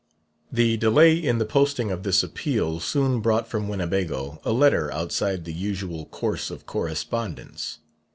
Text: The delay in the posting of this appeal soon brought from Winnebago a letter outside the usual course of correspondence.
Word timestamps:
The 0.51 0.77
delay 0.77 1.15
in 1.15 1.37
the 1.37 1.45
posting 1.45 1.91
of 1.91 2.01
this 2.01 2.23
appeal 2.23 2.79
soon 2.79 3.19
brought 3.19 3.47
from 3.47 3.67
Winnebago 3.67 4.41
a 4.43 4.51
letter 4.51 4.91
outside 4.91 5.45
the 5.45 5.53
usual 5.53 6.07
course 6.07 6.49
of 6.49 6.65
correspondence. 6.65 7.77